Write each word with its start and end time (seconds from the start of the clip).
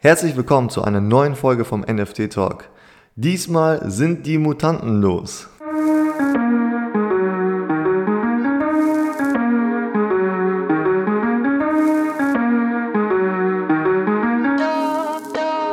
Herzlich 0.00 0.36
willkommen 0.36 0.70
zu 0.70 0.84
einer 0.84 1.00
neuen 1.00 1.34
Folge 1.34 1.64
vom 1.64 1.80
NFT 1.80 2.30
Talk. 2.32 2.68
Diesmal 3.16 3.90
sind 3.90 4.26
die 4.26 4.38
Mutanten 4.38 5.02
los. 5.02 5.48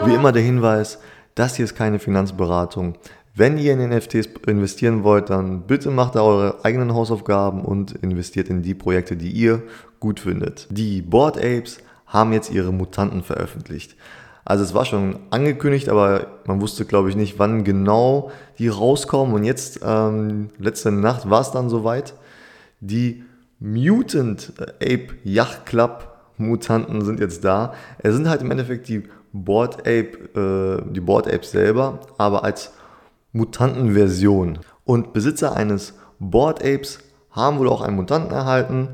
Wie 0.05 0.15
immer 0.15 0.31
der 0.31 0.41
Hinweis, 0.41 0.97
das 1.35 1.57
hier 1.57 1.65
ist 1.65 1.75
keine 1.75 1.99
Finanzberatung. 1.99 2.95
Wenn 3.35 3.59
ihr 3.59 3.73
in 3.73 3.89
NFTs 3.89 4.29
investieren 4.47 5.03
wollt, 5.03 5.29
dann 5.29 5.67
bitte 5.67 5.91
macht 5.91 6.15
da 6.15 6.23
eure 6.23 6.65
eigenen 6.65 6.95
Hausaufgaben 6.95 7.61
und 7.61 7.91
investiert 7.91 8.49
in 8.49 8.63
die 8.63 8.73
Projekte, 8.73 9.17
die 9.17 9.29
ihr 9.29 9.61
gut 9.99 10.19
findet. 10.19 10.67
Die 10.71 11.03
Board 11.03 11.37
Apes 11.37 11.77
haben 12.05 12.33
jetzt 12.33 12.51
ihre 12.51 12.71
Mutanten 12.71 13.23
veröffentlicht. 13.23 13.95
Also 14.45 14.63
es 14.63 14.73
war 14.75 14.85
schon 14.85 15.17
angekündigt, 15.31 15.89
aber 15.89 16.27
man 16.45 16.61
wusste, 16.61 16.85
glaube 16.85 17.09
ich, 17.09 17.15
nicht, 17.15 17.39
wann 17.39 17.63
genau 17.63 18.31
die 18.59 18.67
rauskommen. 18.67 19.33
Und 19.33 19.43
jetzt, 19.43 19.79
ähm, 19.83 20.49
letzte 20.59 20.91
Nacht 20.91 21.29
war 21.29 21.41
es 21.41 21.51
dann 21.51 21.69
soweit. 21.69 22.13
Die 22.79 23.23
Mutant 23.59 24.53
Ape 24.81 25.07
Yacht 25.23 25.65
Club 25.65 26.15
Mutanten 26.37 27.03
sind 27.03 27.19
jetzt 27.19 27.43
da. 27.43 27.73
Es 27.97 28.13
sind 28.13 28.29
halt 28.29 28.41
im 28.41 28.51
Endeffekt 28.51 28.87
die 28.87 29.03
Board 29.33 29.79
Ape, 29.79 30.81
äh, 30.87 30.93
die 30.93 30.99
Board 30.99 31.27
Apes 31.27 31.51
selber, 31.51 31.99
aber 32.17 32.43
als 32.43 32.73
Mutantenversion. 33.31 34.59
Und 34.83 35.13
Besitzer 35.13 35.55
eines 35.55 35.93
Board 36.19 36.63
Apes 36.63 36.99
haben 37.31 37.57
wohl 37.59 37.69
auch 37.69 37.81
einen 37.81 37.95
Mutanten 37.95 38.31
erhalten. 38.31 38.89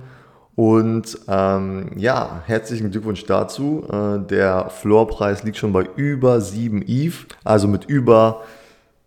Und 0.62 1.18
ähm, 1.28 1.90
ja, 1.96 2.44
herzlichen 2.46 2.92
Glückwunsch 2.92 3.26
dazu. 3.26 3.84
Äh, 3.92 4.20
der 4.28 4.70
Floorpreis 4.70 5.42
liegt 5.42 5.58
schon 5.58 5.74
bei 5.74 5.90
über 5.96 6.40
7 6.40 6.84
ETH, 6.88 7.16
also 7.44 7.68
mit 7.68 7.86
über 7.86 8.44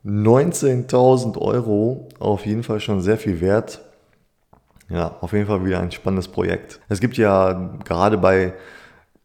19.000 0.04 1.38
Euro. 1.38 2.08
Auf 2.18 2.44
jeden 2.44 2.64
Fall 2.64 2.80
schon 2.80 3.02
sehr 3.02 3.18
viel 3.18 3.40
wert. 3.40 3.82
Ja, 4.88 5.14
auf 5.20 5.32
jeden 5.32 5.46
Fall 5.46 5.64
wieder 5.64 5.78
ein 5.78 5.92
spannendes 5.92 6.26
Projekt. 6.26 6.80
Es 6.88 6.98
gibt 6.98 7.16
ja 7.18 7.70
gerade 7.84 8.18
bei 8.18 8.54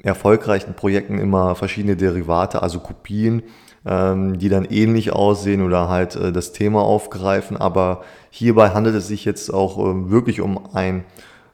erfolgreichen 0.03 0.75
Projekten 0.75 1.17
immer 1.17 1.55
verschiedene 1.55 1.95
Derivate, 1.95 2.61
also 2.61 2.79
Kopien, 2.79 3.41
ähm, 3.87 4.37
die 4.37 4.49
dann 4.49 4.65
ähnlich 4.65 5.13
aussehen 5.13 5.63
oder 5.63 5.89
halt 5.89 6.15
äh, 6.15 6.31
das 6.31 6.51
Thema 6.51 6.83
aufgreifen. 6.83 7.57
Aber 7.57 8.03
hierbei 8.29 8.69
handelt 8.69 8.93
es 8.93 9.07
sich 9.07 9.25
jetzt 9.25 9.51
auch 9.51 9.79
äh, 9.79 10.11
wirklich 10.11 10.41
um 10.41 10.75
ein, 10.75 11.05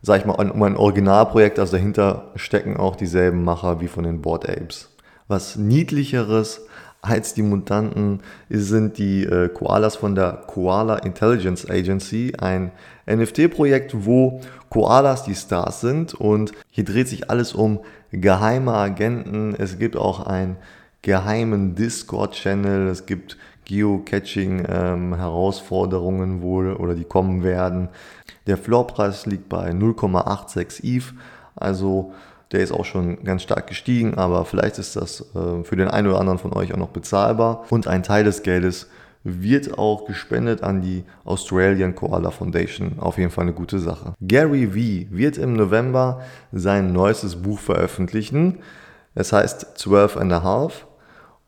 sag 0.05 0.19
ich 0.19 0.25
mal, 0.25 0.33
um 0.33 0.61
ein 0.61 0.77
Originalprojekt. 0.77 1.57
Also 1.57 1.77
dahinter 1.77 2.31
stecken 2.35 2.77
auch 2.77 2.95
dieselben 2.95 3.43
Macher 3.43 3.81
wie 3.81 3.87
von 3.87 4.03
den 4.03 4.21
Board 4.21 4.47
Apes. 4.47 4.95
Was 5.27 5.55
niedlicheres 5.55 6.61
als 7.01 7.33
die 7.33 7.41
Mutanten 7.41 8.21
sind 8.49 8.97
die 8.99 9.23
äh, 9.23 9.49
Koalas 9.49 9.95
von 9.95 10.15
der 10.15 10.43
Koala 10.47 10.97
Intelligence 10.97 11.69
Agency, 11.69 12.33
ein 12.39 12.71
NFT-Projekt, 13.07 14.05
wo 14.05 14.41
Koalas 14.69 15.23
die 15.23 15.35
Stars 15.35 15.81
sind 15.81 16.13
und 16.13 16.51
hier 16.71 16.83
dreht 16.83 17.07
sich 17.07 17.29
alles 17.29 17.53
um 17.53 17.79
geheime 18.11 18.73
Agenten. 18.73 19.55
Es 19.55 19.77
gibt 19.77 19.97
auch 19.97 20.25
einen 20.25 20.57
geheimen 21.01 21.75
Discord-Channel, 21.75 22.87
es 22.87 23.05
gibt 23.05 23.37
Geocaching-Herausforderungen 23.65 26.35
ähm, 26.35 26.41
wohl 26.41 26.73
oder 26.73 26.95
die 26.95 27.03
kommen 27.03 27.43
werden. 27.43 27.89
Der 28.47 28.57
Floorpreis 28.57 29.25
liegt 29.25 29.49
bei 29.49 29.71
0,86 29.71 30.83
ETH, 30.83 31.13
also 31.55 32.13
der 32.51 32.61
ist 32.61 32.71
auch 32.71 32.85
schon 32.85 33.23
ganz 33.23 33.41
stark 33.41 33.65
gestiegen, 33.67 34.13
aber 34.15 34.45
vielleicht 34.45 34.77
ist 34.77 34.95
das 34.95 35.21
äh, 35.35 35.63
für 35.63 35.75
den 35.75 35.87
einen 35.87 36.07
oder 36.07 36.19
anderen 36.19 36.39
von 36.39 36.53
euch 36.53 36.73
auch 36.73 36.77
noch 36.77 36.89
bezahlbar. 36.89 37.65
Und 37.69 37.87
ein 37.87 38.03
Teil 38.03 38.23
des 38.23 38.43
Geldes 38.43 38.87
wird 39.25 39.79
auch 39.79 40.05
gespendet 40.05 40.61
an 40.61 40.81
die 40.81 41.03
Australian 41.25 41.95
Koala 41.95 42.29
Foundation. 42.29 42.99
Auf 42.99 43.17
jeden 43.17 43.31
Fall 43.31 43.43
eine 43.43 43.53
gute 43.53 43.79
Sache. 43.79 44.13
Gary 44.21 44.67
V 44.67 45.17
wird 45.17 45.39
im 45.39 45.53
November 45.53 46.21
sein 46.51 46.93
neuestes 46.93 47.35
Buch 47.35 47.59
veröffentlichen. 47.59 48.59
Es 49.15 49.33
heißt 49.33 49.79
12 49.79 50.17
and 50.17 50.31
a 50.31 50.43
half. 50.43 50.85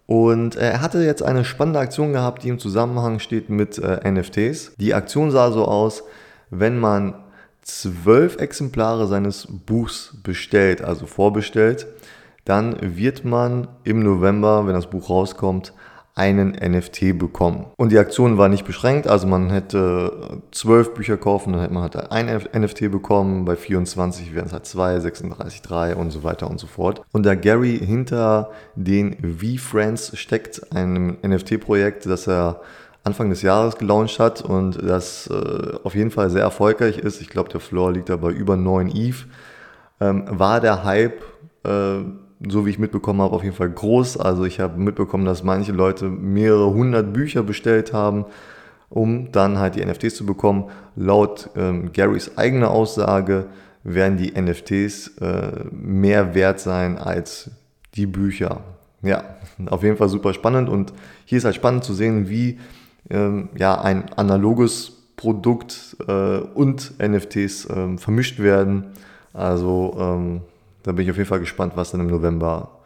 Und 0.07 0.55
er 0.55 0.81
hatte 0.81 1.03
jetzt 1.03 1.21
eine 1.21 1.43
spannende 1.43 1.79
Aktion 1.79 2.13
gehabt, 2.13 2.43
die 2.43 2.49
im 2.49 2.59
Zusammenhang 2.59 3.19
steht 3.19 3.49
mit 3.49 3.77
äh, 3.77 4.09
NFTs. 4.09 4.71
Die 4.77 4.93
Aktion 4.93 5.31
sah 5.31 5.51
so 5.51 5.65
aus, 5.65 6.03
wenn 6.49 6.79
man 6.79 7.13
zwölf 7.61 8.37
Exemplare 8.37 9.05
seines 9.07 9.47
Buchs 9.65 10.15
bestellt, 10.23 10.81
also 10.81 11.05
vorbestellt, 11.05 11.87
dann 12.45 12.77
wird 12.81 13.25
man 13.25 13.67
im 13.83 14.01
November, 14.01 14.65
wenn 14.65 14.73
das 14.73 14.89
Buch 14.89 15.09
rauskommt, 15.09 15.73
einen 16.17 16.53
NFT 16.53 17.17
bekommen. 17.17 17.67
Und 17.77 17.91
die 17.91 17.99
Aktion 17.99 18.39
war 18.39 18.49
nicht 18.49 18.65
beschränkt, 18.65 19.07
also 19.07 19.27
man 19.27 19.51
hätte 19.51 20.41
zwölf 20.51 20.95
Bücher 20.95 21.15
kaufen, 21.15 21.53
dann 21.53 21.61
hätte 21.61 21.73
man 21.73 21.83
halt 21.83 22.11
ein 22.11 22.25
NFT 22.59 22.89
bekommen, 22.89 23.45
bei 23.45 23.55
24 23.55 24.33
wären 24.33 24.47
es 24.47 24.53
halt 24.53 24.65
zwei, 24.65 24.99
36, 24.99 25.61
drei 25.61 25.95
und 25.95 26.09
so 26.09 26.23
weiter 26.23 26.49
und 26.49 26.59
so 26.59 26.65
fort. 26.65 27.03
Und 27.11 27.25
da 27.25 27.35
Gary 27.35 27.77
hinter 27.77 28.49
den 28.75 29.15
V-Friends 29.21 30.17
steckt, 30.17 30.73
einem 30.75 31.17
NFT-Projekt, 31.23 32.07
das 32.07 32.27
er 32.27 32.61
Anfang 33.03 33.29
des 33.29 33.43
Jahres 33.43 33.77
gelauncht 33.77 34.19
hat 34.19 34.41
und 34.41 34.81
das 34.81 35.27
äh, 35.27 35.77
auf 35.83 35.93
jeden 35.93 36.11
Fall 36.11 36.29
sehr 36.31 36.41
erfolgreich 36.41 36.97
ist. 36.97 37.21
Ich 37.21 37.29
glaube, 37.29 37.49
der 37.49 37.61
Floor 37.61 37.93
liegt 37.93 38.09
da 38.09 38.17
bei 38.17 38.31
über 38.31 38.57
9 38.57 38.89
ETH. 38.89 39.27
Ähm, 40.01 40.25
war 40.27 40.59
der 40.61 40.83
Hype, 40.83 41.21
äh, 41.63 41.99
so 42.39 42.65
wie 42.65 42.71
ich 42.71 42.79
mitbekommen 42.79 43.21
habe, 43.21 43.33
auf 43.33 43.43
jeden 43.43 43.55
Fall 43.55 43.69
groß. 43.69 44.17
Also 44.17 44.45
ich 44.45 44.59
habe 44.59 44.79
mitbekommen, 44.79 45.25
dass 45.25 45.43
manche 45.43 45.71
Leute 45.71 46.05
mehrere 46.05 46.71
hundert 46.71 47.13
Bücher 47.13 47.43
bestellt 47.43 47.93
haben, 47.93 48.25
um 48.89 49.31
dann 49.31 49.59
halt 49.59 49.75
die 49.75 49.85
NFTs 49.85 50.15
zu 50.15 50.25
bekommen. 50.25 50.65
Laut 50.95 51.49
ähm, 51.55 51.91
Garys 51.93 52.37
eigener 52.37 52.71
Aussage 52.71 53.47
werden 53.83 54.17
die 54.17 54.39
NFTs 54.39 55.17
äh, 55.19 55.65
mehr 55.71 56.35
wert 56.35 56.59
sein 56.59 56.97
als 56.97 57.49
die 57.95 58.05
Bücher. 58.05 58.61
Ja, 59.01 59.23
auf 59.67 59.83
jeden 59.83 59.97
Fall 59.97 60.09
super 60.09 60.33
spannend 60.33 60.69
und 60.69 60.93
hier 61.25 61.37
ist 61.37 61.45
halt 61.45 61.55
spannend 61.55 61.83
zu 61.83 61.93
sehen, 61.93 62.29
wie 62.29 62.59
ähm, 63.09 63.49
ja, 63.55 63.79
ein 63.81 64.11
analoges 64.15 64.93
Produkt 65.15 65.97
äh, 66.07 66.37
und 66.37 66.93
NFTs 66.99 67.67
ähm, 67.75 67.97
vermischt 67.97 68.39
werden. 68.39 68.85
Also 69.33 69.95
ähm, 69.99 70.41
da 70.87 70.93
bin 70.93 71.03
ich 71.03 71.11
auf 71.11 71.17
jeden 71.17 71.27
Fall 71.27 71.39
gespannt, 71.41 71.73
was 71.75 71.91
dann 71.91 72.01
im 72.01 72.07
November 72.07 72.79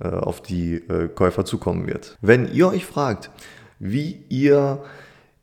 äh, 0.00 0.08
auf 0.08 0.40
die 0.40 0.76
äh, 0.76 1.08
Käufer 1.08 1.44
zukommen 1.44 1.86
wird. 1.86 2.16
Wenn 2.22 2.52
ihr 2.52 2.68
euch 2.68 2.86
fragt, 2.86 3.30
wie 3.78 4.24
ihr 4.30 4.82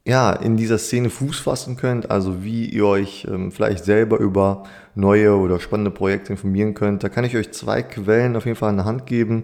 ja, 0.04 0.34
in 0.34 0.58
dieser 0.58 0.80
Szene 0.80 1.12
Fuß 1.12 1.40
fassen 1.40 1.78
könnt, 1.78 2.10
also 2.10 2.44
wie 2.44 2.66
ihr 2.66 2.88
euch 2.88 3.28
ähm, 3.30 3.52
vielleicht 3.52 3.86
selber 3.86 4.18
über 4.18 4.64
neue 4.96 5.36
oder 5.36 5.60
spannende 5.60 5.92
Projekte 5.92 6.34
informieren 6.34 6.74
könnt, 6.74 7.04
da 7.04 7.10
kann 7.10 7.24
ich 7.24 7.38
euch 7.38 7.52
zwei 7.52 7.84
Quellen 7.84 8.36
auf 8.36 8.46
jeden 8.46 8.58
Fall 8.58 8.72
in 8.72 8.78
der 8.78 8.86
Hand 8.86 9.06
geben. 9.06 9.44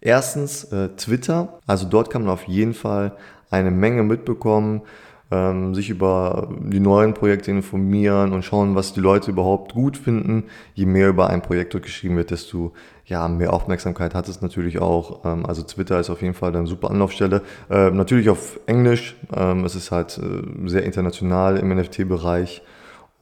Erstens 0.00 0.64
äh, 0.72 0.88
Twitter, 0.96 1.60
also 1.66 1.86
dort 1.86 2.08
kann 2.08 2.22
man 2.22 2.32
auf 2.32 2.44
jeden 2.44 2.72
Fall 2.72 3.14
eine 3.50 3.70
Menge 3.70 4.02
mitbekommen, 4.02 4.80
ähm, 5.30 5.74
sich 5.74 5.90
über 5.90 6.48
die 6.60 6.80
neuen 6.80 7.14
Projekte 7.14 7.50
informieren 7.50 8.32
und 8.32 8.44
schauen, 8.44 8.74
was 8.74 8.92
die 8.92 9.00
Leute 9.00 9.30
überhaupt 9.30 9.74
gut 9.74 9.96
finden. 9.96 10.44
Je 10.74 10.86
mehr 10.86 11.08
über 11.08 11.30
ein 11.30 11.42
Projekt 11.42 11.74
dort 11.74 11.84
geschrieben 11.84 12.16
wird, 12.16 12.30
desto 12.30 12.72
ja, 13.06 13.26
mehr 13.28 13.52
Aufmerksamkeit 13.52 14.14
hat 14.14 14.28
es 14.28 14.40
natürlich 14.40 14.80
auch. 14.80 15.24
Ähm, 15.24 15.46
also 15.46 15.62
Twitter 15.62 15.98
ist 16.00 16.10
auf 16.10 16.22
jeden 16.22 16.34
Fall 16.34 16.54
eine 16.54 16.66
super 16.66 16.90
Anlaufstelle. 16.90 17.42
Äh, 17.68 17.90
natürlich 17.90 18.30
auf 18.30 18.60
Englisch. 18.66 19.16
Ähm, 19.34 19.64
es 19.64 19.74
ist 19.74 19.90
halt 19.90 20.18
äh, 20.18 20.68
sehr 20.68 20.84
international 20.84 21.56
im 21.58 21.74
NFT-Bereich 21.76 22.62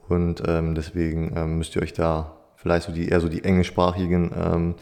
und 0.09 0.43
ähm, 0.47 0.75
deswegen 0.75 1.33
ähm, 1.37 1.59
müsst 1.59 1.77
ihr 1.77 1.83
euch 1.83 1.93
da 1.93 2.37
vielleicht 2.57 2.87
so 2.87 2.93
die 2.93 3.09
eher 3.09 3.21
so 3.21 3.29
die 3.29 3.45
englischsprachigen 3.45 4.31
ähm, 4.37 4.75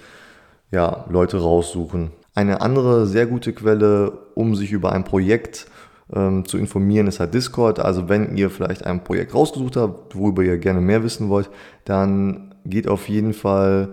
ja, 0.70 1.04
Leute 1.08 1.38
raussuchen. 1.38 2.10
Eine 2.34 2.60
andere 2.60 3.06
sehr 3.06 3.26
gute 3.26 3.52
Quelle, 3.52 4.12
um 4.34 4.54
sich 4.54 4.72
über 4.72 4.92
ein 4.92 5.04
Projekt 5.04 5.68
ähm, 6.14 6.44
zu 6.44 6.58
informieren, 6.58 7.06
ist 7.06 7.20
halt 7.20 7.34
Discord. 7.34 7.78
Also 7.78 8.08
wenn 8.08 8.36
ihr 8.36 8.50
vielleicht 8.50 8.84
ein 8.84 9.02
Projekt 9.02 9.34
rausgesucht 9.34 9.76
habt, 9.76 10.16
worüber 10.16 10.42
ihr 10.42 10.58
gerne 10.58 10.80
mehr 10.80 11.02
wissen 11.02 11.28
wollt, 11.28 11.50
dann 11.84 12.54
geht 12.64 12.88
auf 12.88 13.08
jeden 13.08 13.32
Fall 13.32 13.90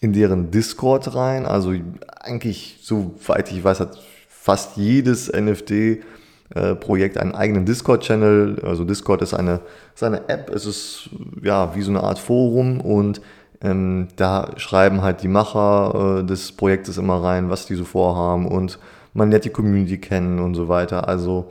in 0.00 0.12
deren 0.12 0.50
Discord 0.50 1.14
rein. 1.14 1.46
Also 1.46 1.74
eigentlich, 2.20 2.78
soweit 2.82 3.50
ich 3.52 3.62
weiß, 3.62 3.80
hat 3.80 3.98
fast 4.28 4.76
jedes 4.76 5.30
NFT 5.30 5.70
äh, 6.54 6.74
Projekt 6.74 7.18
einen 7.18 7.34
eigenen 7.34 7.66
Discord-Channel. 7.66 8.62
Also 8.64 8.84
Discord 8.84 9.22
ist 9.22 9.34
eine, 9.34 9.60
ist 9.94 10.02
eine 10.02 10.28
App, 10.28 10.50
es 10.50 10.66
ist 10.66 11.10
ja 11.42 11.74
wie 11.74 11.82
so 11.82 11.90
eine 11.90 12.02
Art 12.02 12.18
Forum 12.18 12.80
und 12.80 13.20
ähm, 13.62 14.08
da 14.16 14.52
schreiben 14.56 15.02
halt 15.02 15.22
die 15.22 15.28
Macher 15.28 16.20
äh, 16.20 16.24
des 16.24 16.52
Projektes 16.52 16.96
immer 16.96 17.22
rein, 17.22 17.50
was 17.50 17.66
die 17.66 17.74
so 17.74 17.84
vorhaben 17.84 18.48
und 18.48 18.78
man 19.14 19.30
lernt 19.30 19.44
die 19.44 19.50
Community 19.50 19.98
kennen 19.98 20.38
und 20.38 20.54
so 20.54 20.68
weiter. 20.68 21.08
Also 21.08 21.50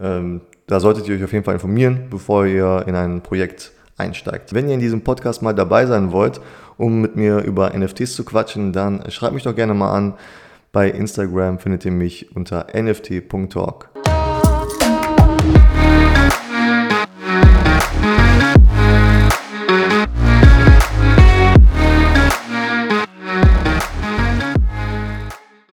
ähm, 0.00 0.40
da 0.66 0.80
solltet 0.80 1.08
ihr 1.08 1.16
euch 1.16 1.24
auf 1.24 1.32
jeden 1.32 1.44
Fall 1.44 1.54
informieren, 1.54 2.06
bevor 2.10 2.46
ihr 2.46 2.84
in 2.86 2.94
ein 2.94 3.22
Projekt 3.22 3.72
einsteigt. 3.96 4.54
Wenn 4.54 4.68
ihr 4.68 4.74
in 4.74 4.80
diesem 4.80 5.02
Podcast 5.02 5.42
mal 5.42 5.54
dabei 5.54 5.86
sein 5.86 6.12
wollt, 6.12 6.40
um 6.76 7.00
mit 7.00 7.16
mir 7.16 7.38
über 7.38 7.76
NFTs 7.76 8.14
zu 8.14 8.24
quatschen, 8.24 8.72
dann 8.72 9.10
schreibt 9.10 9.34
mich 9.34 9.42
doch 9.42 9.54
gerne 9.54 9.74
mal 9.74 9.92
an. 9.92 10.14
Bei 10.72 10.88
Instagram 10.88 11.58
findet 11.58 11.84
ihr 11.84 11.92
mich 11.92 12.34
unter 12.34 12.68
nft.talk. 12.74 13.89